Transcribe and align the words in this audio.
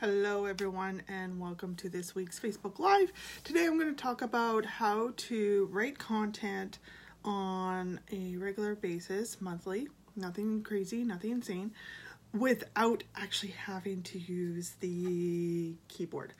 Hello, 0.00 0.46
everyone, 0.46 1.02
and 1.08 1.38
welcome 1.38 1.74
to 1.74 1.90
this 1.90 2.14
week's 2.14 2.40
Facebook 2.40 2.78
Live. 2.78 3.12
Today, 3.44 3.66
I'm 3.66 3.78
going 3.78 3.94
to 3.94 4.02
talk 4.02 4.22
about 4.22 4.64
how 4.64 5.12
to 5.14 5.68
write 5.70 5.98
content 5.98 6.78
on 7.22 8.00
a 8.10 8.34
regular 8.38 8.74
basis, 8.74 9.42
monthly, 9.42 9.88
nothing 10.16 10.62
crazy, 10.62 11.04
nothing 11.04 11.32
insane, 11.32 11.72
without 12.32 13.02
actually 13.14 13.52
having 13.52 14.02
to 14.04 14.18
use 14.18 14.72
the 14.80 15.74
keyboard. 15.88 16.32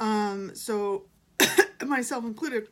Um, 0.00 0.56
so, 0.56 1.04
myself 1.86 2.24
included, 2.24 2.66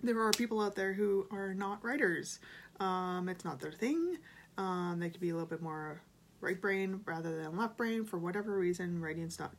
there 0.00 0.20
are 0.20 0.30
people 0.30 0.60
out 0.60 0.76
there 0.76 0.92
who 0.92 1.26
are 1.32 1.54
not 1.54 1.84
writers. 1.84 2.38
Um, 2.78 3.28
it's 3.28 3.44
not 3.44 3.58
their 3.58 3.72
thing. 3.72 4.18
Um, 4.56 4.98
they 5.00 5.10
could 5.10 5.20
be 5.20 5.30
a 5.30 5.32
little 5.32 5.48
bit 5.48 5.60
more 5.60 6.02
right 6.40 6.60
brain 6.60 7.00
rather 7.04 7.42
than 7.42 7.56
left 7.56 7.76
brain 7.76 8.04
for 8.04 8.18
whatever 8.18 8.58
reason 8.58 9.00
writing's 9.00 9.38
not 9.38 9.52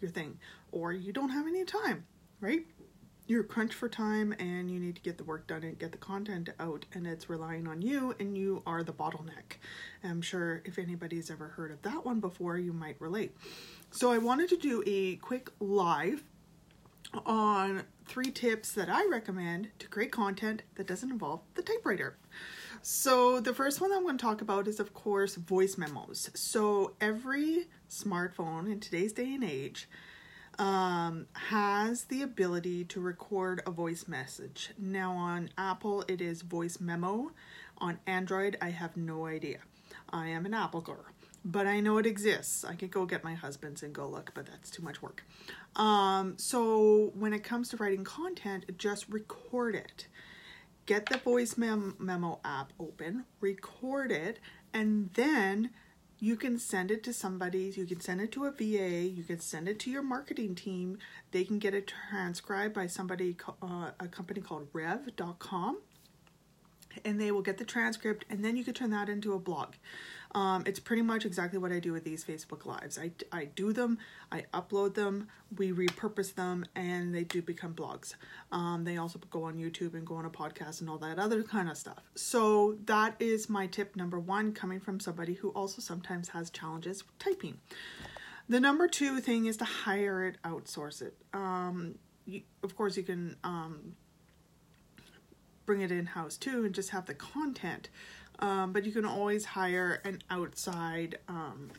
your 0.00 0.10
thing. 0.10 0.38
Or 0.72 0.92
you 0.92 1.12
don't 1.12 1.30
have 1.30 1.46
any 1.46 1.64
time 1.64 2.06
right? 2.44 2.66
You're 3.26 3.42
crunched 3.42 3.74
for 3.74 3.88
time 3.88 4.34
and 4.38 4.70
you 4.70 4.78
need 4.78 4.96
to 4.96 5.02
get 5.02 5.16
the 5.16 5.24
work 5.24 5.46
done 5.46 5.62
and 5.62 5.78
get 5.78 5.92
the 5.92 5.98
content 5.98 6.50
out 6.60 6.84
and 6.92 7.06
it's 7.06 7.30
relying 7.30 7.66
on 7.66 7.80
you 7.80 8.14
and 8.20 8.36
you 8.36 8.62
are 8.66 8.82
the 8.82 8.92
bottleneck. 8.92 9.56
I'm 10.02 10.20
sure 10.20 10.60
if 10.66 10.78
anybody's 10.78 11.30
ever 11.30 11.48
heard 11.48 11.70
of 11.70 11.80
that 11.82 12.04
one 12.04 12.20
before 12.20 12.58
you 12.58 12.74
might 12.74 13.00
relate. 13.00 13.34
So 13.90 14.12
i 14.12 14.18
wanted 14.18 14.50
to 14.50 14.58
do 14.58 14.82
a 14.86 15.16
quick 15.16 15.48
live 15.58 16.22
on 17.26 17.82
three 18.06 18.30
tips 18.30 18.72
that 18.72 18.88
i 18.88 19.06
recommend 19.08 19.68
to 19.78 19.88
create 19.88 20.12
content 20.12 20.62
that 20.74 20.86
doesn't 20.86 21.10
involve 21.10 21.40
the 21.54 21.62
typewriter 21.62 22.16
so, 22.86 23.40
the 23.40 23.54
first 23.54 23.80
one 23.80 23.92
I'm 23.92 24.02
going 24.02 24.18
to 24.18 24.22
talk 24.22 24.42
about 24.42 24.68
is, 24.68 24.78
of 24.78 24.92
course, 24.92 25.36
voice 25.36 25.78
memos. 25.78 26.28
So, 26.34 26.92
every 27.00 27.66
smartphone 27.88 28.70
in 28.70 28.78
today's 28.78 29.14
day 29.14 29.32
and 29.32 29.42
age 29.42 29.88
um, 30.58 31.26
has 31.32 32.04
the 32.04 32.20
ability 32.20 32.84
to 32.84 33.00
record 33.00 33.62
a 33.66 33.70
voice 33.70 34.06
message. 34.06 34.68
Now, 34.76 35.12
on 35.12 35.48
Apple, 35.56 36.04
it 36.08 36.20
is 36.20 36.42
voice 36.42 36.78
memo. 36.78 37.30
On 37.78 37.98
Android, 38.06 38.58
I 38.60 38.68
have 38.68 38.98
no 38.98 39.24
idea. 39.24 39.60
I 40.10 40.28
am 40.28 40.44
an 40.44 40.52
Apple 40.52 40.82
girl, 40.82 41.06
but 41.44 41.66
I 41.66 41.80
know 41.80 41.98
it 41.98 42.06
exists. 42.06 42.64
I 42.64 42.74
could 42.74 42.90
go 42.90 43.04
get 43.04 43.22
my 43.22 43.34
husband's 43.34 43.82
and 43.82 43.92
go 43.92 44.08
look, 44.08 44.32
but 44.34 44.46
that's 44.46 44.70
too 44.70 44.82
much 44.82 45.02
work. 45.02 45.24
Um, 45.76 46.34
so, 46.38 47.12
when 47.14 47.32
it 47.32 47.44
comes 47.44 47.68
to 47.70 47.76
writing 47.76 48.04
content, 48.04 48.64
just 48.78 49.08
record 49.08 49.74
it 49.74 50.06
get 50.86 51.06
the 51.06 51.18
voice 51.18 51.56
mem- 51.56 51.96
memo 51.98 52.40
app 52.44 52.72
open, 52.78 53.24
record 53.40 54.12
it, 54.12 54.38
and 54.72 55.10
then 55.14 55.70
you 56.18 56.36
can 56.36 56.58
send 56.58 56.90
it 56.90 57.02
to 57.04 57.12
somebody. 57.12 57.72
You 57.76 57.86
can 57.86 58.00
send 58.00 58.20
it 58.20 58.32
to 58.32 58.44
a 58.44 58.50
VA. 58.50 59.02
You 59.02 59.22
can 59.22 59.40
send 59.40 59.68
it 59.68 59.78
to 59.80 59.90
your 59.90 60.02
marketing 60.02 60.54
team. 60.54 60.98
They 61.32 61.44
can 61.44 61.58
get 61.58 61.74
it 61.74 61.92
transcribed 62.10 62.74
by 62.74 62.86
somebody, 62.86 63.36
uh, 63.62 63.90
a 64.00 64.08
company 64.08 64.40
called 64.40 64.68
Rev.com, 64.72 65.80
and 67.04 67.20
they 67.20 67.30
will 67.30 67.42
get 67.42 67.58
the 67.58 67.64
transcript, 67.64 68.24
and 68.30 68.44
then 68.44 68.56
you 68.56 68.64
can 68.64 68.74
turn 68.74 68.90
that 68.90 69.08
into 69.08 69.34
a 69.34 69.38
blog. 69.38 69.74
Um, 70.34 70.64
it's 70.66 70.80
pretty 70.80 71.02
much 71.02 71.24
exactly 71.24 71.58
what 71.58 71.70
I 71.70 71.78
do 71.78 71.92
with 71.92 72.02
these 72.02 72.24
Facebook 72.24 72.66
Lives. 72.66 72.98
I, 72.98 73.12
I 73.30 73.44
do 73.44 73.72
them, 73.72 73.98
I 74.32 74.44
upload 74.52 74.94
them, 74.94 75.28
we 75.56 75.72
repurpose 75.72 76.34
them, 76.34 76.64
and 76.74 77.14
they 77.14 77.22
do 77.22 77.40
become 77.40 77.72
blogs. 77.72 78.14
Um, 78.50 78.82
they 78.84 78.96
also 78.96 79.20
go 79.30 79.44
on 79.44 79.54
YouTube 79.54 79.94
and 79.94 80.04
go 80.04 80.16
on 80.16 80.24
a 80.24 80.30
podcast 80.30 80.80
and 80.80 80.90
all 80.90 80.98
that 80.98 81.20
other 81.20 81.44
kind 81.44 81.68
of 81.68 81.76
stuff. 81.76 82.02
So 82.16 82.76
that 82.86 83.14
is 83.20 83.48
my 83.48 83.68
tip 83.68 83.94
number 83.94 84.18
one, 84.18 84.52
coming 84.52 84.80
from 84.80 84.98
somebody 84.98 85.34
who 85.34 85.50
also 85.50 85.80
sometimes 85.80 86.30
has 86.30 86.50
challenges 86.50 87.04
typing. 87.20 87.58
The 88.48 88.60
number 88.60 88.88
two 88.88 89.20
thing 89.20 89.46
is 89.46 89.56
to 89.58 89.64
hire 89.64 90.26
it, 90.26 90.36
outsource 90.44 91.00
it. 91.00 91.16
Um, 91.32 91.94
you, 92.26 92.42
of 92.62 92.76
course, 92.76 92.96
you 92.96 93.02
can 93.02 93.36
um, 93.44 93.94
bring 95.66 95.80
it 95.80 95.90
in 95.90 96.06
house 96.06 96.36
too 96.36 96.64
and 96.64 96.74
just 96.74 96.90
have 96.90 97.06
the 97.06 97.14
content 97.14 97.88
um, 98.38 98.72
but 98.72 98.84
you 98.84 98.92
can 98.92 99.04
always 99.04 99.44
hire 99.44 100.00
an 100.04 100.20
outside 100.30 101.18
um, 101.28 101.70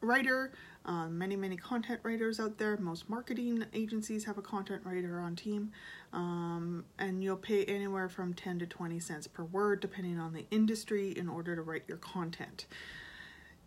writer. 0.00 0.52
Uh, 0.86 1.08
many, 1.08 1.36
many 1.36 1.56
content 1.56 2.00
writers 2.02 2.40
out 2.40 2.56
there. 2.56 2.76
Most 2.78 3.08
marketing 3.10 3.64
agencies 3.74 4.24
have 4.24 4.38
a 4.38 4.42
content 4.42 4.82
writer 4.84 5.20
on 5.20 5.36
team. 5.36 5.72
Um, 6.12 6.84
and 6.98 7.22
you'll 7.22 7.36
pay 7.36 7.64
anywhere 7.66 8.08
from 8.08 8.32
10 8.32 8.60
to 8.60 8.66
20 8.66 8.98
cents 8.98 9.26
per 9.26 9.44
word, 9.44 9.80
depending 9.80 10.18
on 10.18 10.32
the 10.32 10.46
industry, 10.50 11.10
in 11.10 11.28
order 11.28 11.54
to 11.54 11.62
write 11.62 11.84
your 11.86 11.98
content. 11.98 12.66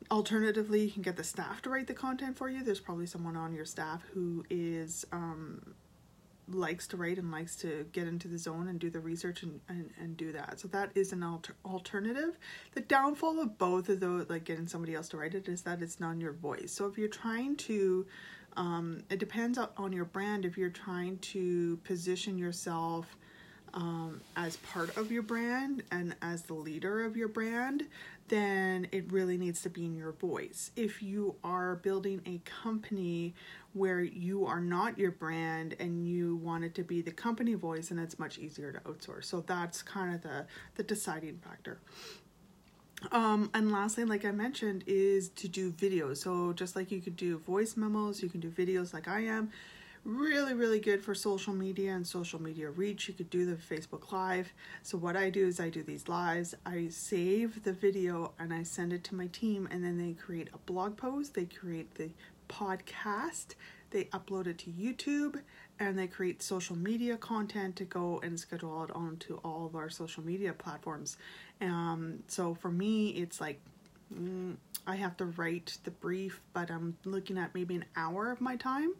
Alternatively, 0.09 0.81
you 0.81 0.91
can 0.91 1.03
get 1.03 1.15
the 1.15 1.23
staff 1.23 1.61
to 1.61 1.69
write 1.69 1.87
the 1.87 1.93
content 1.93 2.35
for 2.35 2.49
you. 2.49 2.63
There's 2.63 2.79
probably 2.79 3.05
someone 3.05 3.37
on 3.37 3.53
your 3.53 3.65
staff 3.65 4.01
who 4.13 4.43
is 4.49 5.05
um, 5.11 5.75
likes 6.47 6.87
to 6.87 6.97
write 6.97 7.17
and 7.17 7.31
likes 7.31 7.55
to 7.57 7.85
get 7.91 8.07
into 8.07 8.27
the 8.27 8.37
zone 8.37 8.67
and 8.67 8.79
do 8.79 8.89
the 8.89 8.99
research 8.99 9.43
and, 9.43 9.59
and, 9.69 9.89
and 9.99 10.17
do 10.17 10.31
that. 10.31 10.59
So 10.59 10.67
that 10.69 10.91
is 10.95 11.13
an 11.13 11.23
alter- 11.23 11.55
alternative. 11.65 12.37
The 12.73 12.81
downfall 12.81 13.39
of 13.39 13.57
both 13.57 13.89
of 13.89 13.99
those, 13.99 14.29
like 14.29 14.43
getting 14.43 14.67
somebody 14.67 14.95
else 14.95 15.09
to 15.09 15.17
write 15.17 15.35
it, 15.35 15.47
is 15.47 15.61
that 15.63 15.81
it's 15.81 15.99
not 15.99 16.19
your 16.19 16.33
voice. 16.33 16.71
So 16.71 16.85
if 16.85 16.97
you're 16.97 17.07
trying 17.07 17.55
to, 17.57 18.05
um, 18.57 19.03
it 19.09 19.19
depends 19.19 19.57
on 19.57 19.93
your 19.93 20.05
brand. 20.05 20.45
If 20.45 20.57
you're 20.57 20.69
trying 20.69 21.17
to 21.19 21.77
position 21.77 22.37
yourself 22.37 23.17
um, 23.73 24.21
as 24.35 24.57
part 24.57 24.95
of 24.97 25.11
your 25.11 25.23
brand 25.23 25.83
and 25.91 26.15
as 26.21 26.43
the 26.43 26.53
leader 26.53 27.03
of 27.03 27.17
your 27.17 27.27
brand, 27.27 27.87
then 28.27 28.87
it 28.91 29.11
really 29.11 29.37
needs 29.37 29.61
to 29.61 29.69
be 29.69 29.85
in 29.85 29.95
your 29.95 30.11
voice. 30.13 30.71
If 30.75 31.01
you 31.01 31.35
are 31.43 31.75
building 31.75 32.21
a 32.25 32.41
company 32.45 33.33
where 33.73 34.01
you 34.01 34.45
are 34.45 34.61
not 34.61 34.97
your 34.97 35.11
brand 35.11 35.75
and 35.79 36.07
you 36.07 36.35
want 36.37 36.63
it 36.63 36.75
to 36.75 36.83
be 36.83 37.01
the 37.01 37.11
company 37.11 37.55
voice, 37.55 37.91
and 37.91 37.99
it's 37.99 38.19
much 38.19 38.37
easier 38.37 38.71
to 38.71 38.79
outsource. 38.81 39.25
So 39.25 39.41
that's 39.41 39.81
kind 39.81 40.13
of 40.13 40.21
the 40.21 40.45
the 40.75 40.83
deciding 40.83 41.39
factor. 41.39 41.79
Um, 43.11 43.49
and 43.53 43.71
lastly, 43.71 44.05
like 44.05 44.23
I 44.23 44.31
mentioned, 44.31 44.83
is 44.87 45.29
to 45.29 45.47
do 45.47 45.71
videos. 45.71 46.17
So 46.17 46.53
just 46.53 46.75
like 46.75 46.91
you 46.91 47.01
could 47.01 47.17
do 47.17 47.39
voice 47.39 47.75
memos, 47.75 48.23
you 48.23 48.29
can 48.29 48.39
do 48.39 48.49
videos 48.49 48.93
like 48.93 49.07
I 49.07 49.21
am 49.21 49.51
really 50.05 50.53
really 50.53 50.79
good 50.79 51.01
for 51.01 51.15
social 51.15 51.53
media 51.53 51.93
and 51.93 52.05
social 52.05 52.41
media 52.41 52.69
reach. 52.69 53.07
You 53.07 53.13
could 53.13 53.29
do 53.29 53.45
the 53.45 53.55
facebook 53.55 54.11
live. 54.11 54.53
So 54.81 54.97
what 54.97 55.15
i 55.15 55.29
do 55.29 55.47
is 55.47 55.59
i 55.59 55.69
do 55.69 55.83
these 55.83 56.07
lives. 56.07 56.55
I 56.65 56.87
save 56.89 57.63
the 57.63 57.73
video 57.73 58.33
and 58.39 58.53
i 58.53 58.63
send 58.63 58.93
it 58.93 59.03
to 59.05 59.15
my 59.15 59.27
team 59.27 59.67
and 59.71 59.83
then 59.83 59.97
they 59.97 60.13
create 60.13 60.49
a 60.53 60.57
blog 60.57 60.97
post 60.97 61.33
they 61.33 61.45
create 61.45 61.95
the 61.95 62.09
podcast 62.49 63.55
they 63.91 64.03
upload 64.05 64.47
it 64.47 64.57
to 64.57 64.69
youtube 64.69 65.39
and 65.79 65.97
they 65.97 66.07
create 66.07 66.41
social 66.43 66.75
media 66.75 67.17
content 67.17 67.75
to 67.75 67.85
go 67.85 68.19
and 68.23 68.39
schedule 68.39 68.83
it 68.83 68.91
onto 68.95 69.39
all 69.43 69.65
of 69.65 69.75
our 69.75 69.89
social 69.89 70.23
media 70.23 70.53
platforms. 70.53 71.17
Um, 71.61 72.19
so 72.27 72.53
for 72.53 72.71
me 72.71 73.09
it's 73.09 73.39
like 73.41 73.59
mm, 74.13 74.55
i 74.85 74.95
have 74.95 75.15
to 75.17 75.25
write 75.25 75.77
the 75.83 75.91
brief 75.91 76.41
but 76.53 76.69
i'm 76.69 76.97
looking 77.05 77.37
at 77.37 77.53
maybe 77.55 77.75
an 77.75 77.85
hour 77.95 78.31
of 78.31 78.41
my 78.41 78.55
time 78.55 78.93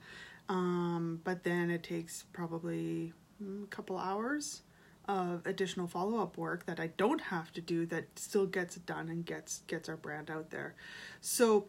um, 0.50 1.22
but 1.24 1.44
then 1.44 1.70
it 1.70 1.84
takes 1.84 2.24
probably 2.34 3.14
a 3.42 3.68
couple 3.68 3.98
hours 3.98 4.62
of 5.08 5.46
additional 5.46 5.88
follow-up 5.88 6.38
work 6.38 6.66
that 6.66 6.80
I 6.80 6.88
don't 6.88 7.20
have 7.20 7.52
to 7.54 7.62
do 7.62 7.86
that 7.88 8.18
still 8.18 8.46
gets 8.46 8.76
done 8.76 9.10
and 9.10 9.26
gets 9.26 9.60
gets 9.68 9.90
our 9.90 9.98
brand 9.98 10.30
out 10.30 10.50
there. 10.50 10.76
So 11.20 11.68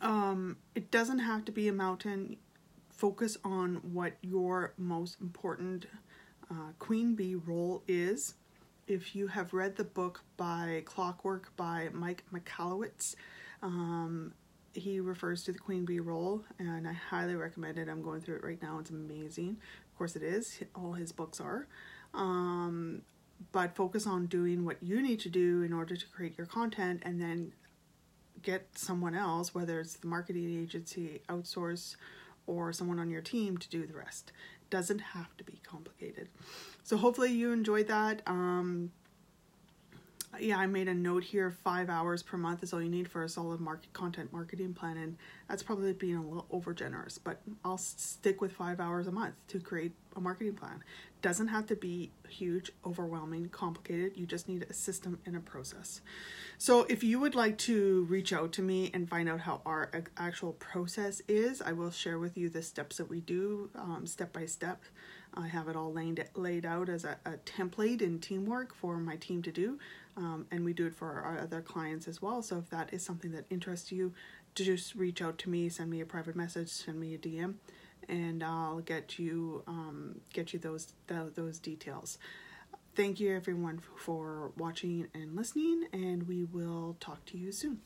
um, 0.00 0.56
it 0.74 0.90
doesn't 0.90 1.18
have 1.18 1.44
to 1.46 1.52
be 1.52 1.68
a 1.68 1.72
mountain. 1.72 2.36
Focus 2.90 3.36
on 3.44 3.76
what 3.92 4.14
your 4.22 4.72
most 4.78 5.20
important 5.20 5.86
uh, 6.50 6.72
queen 6.78 7.14
bee 7.14 7.34
role 7.34 7.82
is. 7.86 8.34
If 8.86 9.16
you 9.16 9.26
have 9.28 9.52
read 9.52 9.76
the 9.76 9.84
book 9.84 10.22
by 10.36 10.82
Clockwork 10.84 11.54
by 11.56 11.88
Mike 11.92 12.22
Michalowicz, 12.32 13.16
um, 13.62 14.32
he 14.74 15.00
refers 15.00 15.44
to 15.44 15.52
the 15.52 15.58
queen 15.58 15.84
bee 15.84 16.00
role, 16.00 16.44
and 16.58 16.86
I 16.86 16.92
highly 16.92 17.34
recommend 17.34 17.78
it. 17.78 17.88
I'm 17.88 18.02
going 18.02 18.20
through 18.20 18.36
it 18.36 18.44
right 18.44 18.60
now. 18.60 18.78
It's 18.78 18.90
amazing. 18.90 19.56
Of 19.90 19.98
course, 19.98 20.16
it 20.16 20.22
is. 20.22 20.60
All 20.74 20.92
his 20.92 21.12
books 21.12 21.40
are. 21.40 21.68
Um, 22.12 23.02
but 23.52 23.74
focus 23.74 24.06
on 24.06 24.26
doing 24.26 24.64
what 24.64 24.82
you 24.82 25.02
need 25.02 25.20
to 25.20 25.28
do 25.28 25.62
in 25.62 25.72
order 25.72 25.96
to 25.96 26.06
create 26.06 26.36
your 26.38 26.46
content, 26.46 27.02
and 27.04 27.20
then 27.20 27.52
get 28.42 28.76
someone 28.76 29.14
else, 29.14 29.54
whether 29.54 29.80
it's 29.80 29.94
the 29.94 30.06
marketing 30.06 30.62
agency, 30.62 31.22
outsource, 31.28 31.96
or 32.46 32.72
someone 32.72 32.98
on 32.98 33.10
your 33.10 33.22
team 33.22 33.56
to 33.56 33.68
do 33.68 33.86
the 33.86 33.94
rest. 33.94 34.32
Doesn't 34.70 34.98
have 34.98 35.36
to 35.36 35.44
be 35.44 35.60
complicated. 35.66 36.28
So 36.82 36.96
hopefully 36.96 37.32
you 37.32 37.52
enjoyed 37.52 37.88
that. 37.88 38.22
Um, 38.26 38.92
yeah, 40.40 40.58
I 40.58 40.66
made 40.66 40.88
a 40.88 40.94
note 40.94 41.24
here 41.24 41.50
five 41.50 41.88
hours 41.88 42.22
per 42.22 42.36
month 42.36 42.62
is 42.62 42.72
all 42.72 42.82
you 42.82 42.88
need 42.88 43.08
for 43.08 43.22
a 43.22 43.28
solid 43.28 43.60
market 43.60 43.92
content 43.92 44.32
marketing 44.32 44.74
plan, 44.74 44.96
and 44.96 45.16
that's 45.48 45.62
probably 45.62 45.92
being 45.92 46.16
a 46.16 46.22
little 46.22 46.46
over 46.50 46.72
generous, 46.72 47.18
but 47.18 47.40
I'll 47.64 47.78
stick 47.78 48.40
with 48.40 48.52
five 48.52 48.80
hours 48.80 49.06
a 49.06 49.12
month 49.12 49.34
to 49.48 49.60
create 49.60 49.92
a 50.16 50.20
marketing 50.20 50.54
plan. 50.54 50.82
Doesn't 51.22 51.48
have 51.48 51.66
to 51.66 51.76
be 51.76 52.10
huge, 52.28 52.70
overwhelming, 52.84 53.48
complicated. 53.48 54.12
You 54.16 54.26
just 54.26 54.48
need 54.48 54.66
a 54.68 54.72
system 54.72 55.18
and 55.24 55.36
a 55.36 55.40
process. 55.40 56.00
So 56.58 56.86
if 56.88 57.02
you 57.02 57.18
would 57.20 57.34
like 57.34 57.58
to 57.58 58.04
reach 58.04 58.32
out 58.32 58.52
to 58.52 58.62
me 58.62 58.90
and 58.94 59.08
find 59.08 59.28
out 59.28 59.40
how 59.40 59.62
our 59.64 59.90
actual 60.16 60.52
process 60.52 61.22
is, 61.28 61.62
I 61.62 61.72
will 61.72 61.90
share 61.90 62.18
with 62.18 62.36
you 62.36 62.48
the 62.48 62.62
steps 62.62 62.98
that 62.98 63.08
we 63.08 63.20
do 63.20 63.70
um, 63.74 64.06
step 64.06 64.32
by 64.32 64.46
step. 64.46 64.82
I 65.36 65.48
have 65.48 65.68
it 65.68 65.76
all 65.76 65.92
laid, 65.92 66.24
laid 66.34 66.64
out 66.64 66.88
as 66.88 67.04
a, 67.04 67.16
a 67.24 67.32
template 67.38 68.02
in 68.02 68.20
teamwork 68.20 68.74
for 68.74 68.98
my 68.98 69.16
team 69.16 69.42
to 69.42 69.52
do, 69.52 69.78
um, 70.16 70.46
and 70.50 70.64
we 70.64 70.72
do 70.72 70.86
it 70.86 70.94
for 70.94 71.20
our 71.20 71.38
other 71.40 71.60
clients 71.60 72.06
as 72.06 72.22
well. 72.22 72.42
So 72.42 72.58
if 72.58 72.70
that 72.70 72.92
is 72.92 73.04
something 73.04 73.32
that 73.32 73.44
interests 73.50 73.90
you, 73.90 74.12
just 74.54 74.94
reach 74.94 75.20
out 75.20 75.38
to 75.38 75.50
me, 75.50 75.68
send 75.68 75.90
me 75.90 76.00
a 76.00 76.06
private 76.06 76.36
message, 76.36 76.68
send 76.68 77.00
me 77.00 77.14
a 77.14 77.18
DM, 77.18 77.54
and 78.08 78.42
I'll 78.42 78.80
get 78.80 79.18
you 79.18 79.62
um, 79.66 80.20
get 80.32 80.52
you 80.52 80.58
those 80.58 80.92
the, 81.08 81.32
those 81.34 81.58
details. 81.58 82.18
Thank 82.94 83.18
you 83.18 83.34
everyone 83.34 83.80
for 83.96 84.52
watching 84.56 85.08
and 85.14 85.34
listening, 85.34 85.86
and 85.92 86.28
we 86.28 86.44
will 86.44 86.96
talk 87.00 87.24
to 87.26 87.38
you 87.38 87.50
soon. 87.50 87.80